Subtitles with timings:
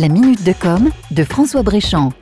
[0.00, 2.14] La minute de com de François Bréchamp.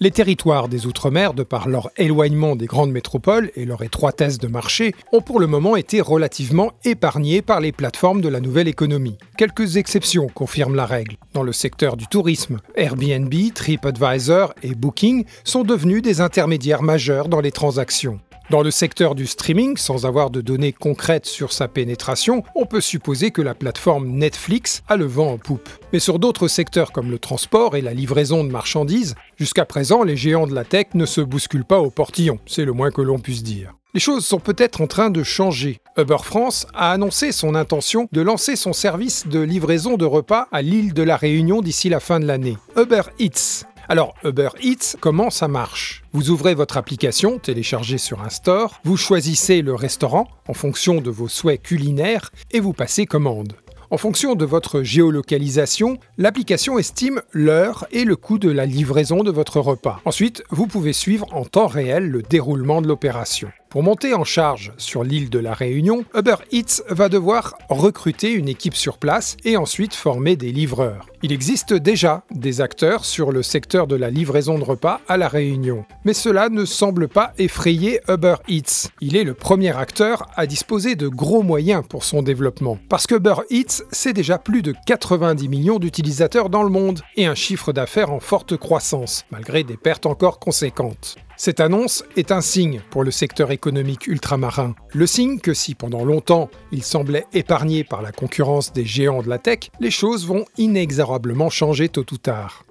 [0.00, 4.48] Les territoires des Outre-mer, de par leur éloignement des grandes métropoles et leur étroitesse de
[4.48, 9.18] marché, ont pour le moment été relativement épargnés par les plateformes de la nouvelle économie.
[9.36, 11.16] Quelques exceptions confirment la règle.
[11.34, 17.42] Dans le secteur du tourisme, Airbnb, TripAdvisor et Booking sont devenus des intermédiaires majeurs dans
[17.42, 18.20] les transactions.
[18.50, 22.80] Dans le secteur du streaming, sans avoir de données concrètes sur sa pénétration, on peut
[22.80, 25.68] supposer que la plateforme Netflix a le vent en poupe.
[25.92, 30.16] Mais sur d'autres secteurs comme le transport et la livraison de marchandises, jusqu'à présent, les
[30.16, 33.18] géants de la tech ne se bousculent pas au portillon, c'est le moins que l'on
[33.18, 33.74] puisse dire.
[33.94, 35.80] Les choses sont peut-être en train de changer.
[35.96, 40.60] Uber France a annoncé son intention de lancer son service de livraison de repas à
[40.62, 42.58] l'île de la Réunion d'ici la fin de l'année.
[42.76, 46.02] Uber Eats alors, Uber Eats, comment ça marche?
[46.12, 51.08] Vous ouvrez votre application téléchargée sur un store, vous choisissez le restaurant en fonction de
[51.08, 53.54] vos souhaits culinaires et vous passez commande.
[53.90, 59.30] En fonction de votre géolocalisation, l'application estime l'heure et le coût de la livraison de
[59.30, 60.02] votre repas.
[60.04, 63.50] Ensuite, vous pouvez suivre en temps réel le déroulement de l'opération.
[63.70, 68.48] Pour monter en charge sur l'île de la Réunion, Uber Eats va devoir recruter une
[68.48, 71.04] équipe sur place et ensuite former des livreurs.
[71.22, 75.28] Il existe déjà des acteurs sur le secteur de la livraison de repas à la
[75.28, 78.88] Réunion, mais cela ne semble pas effrayer Uber Eats.
[79.02, 83.16] Il est le premier acteur à disposer de gros moyens pour son développement, parce que
[83.16, 87.74] Uber Eats, c'est déjà plus de 90 millions d'utilisateurs dans le monde et un chiffre
[87.74, 91.18] d'affaires en forte croissance, malgré des pertes encore conséquentes.
[91.40, 94.74] Cette annonce est un signe pour le secteur économique ultramarin.
[94.92, 99.28] Le signe que si pendant longtemps il semblait épargné par la concurrence des géants de
[99.28, 102.64] la tech, les choses vont inexorablement changer tôt ou tard.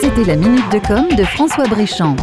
[0.00, 2.16] C'était la minute de com de François Bréchamp.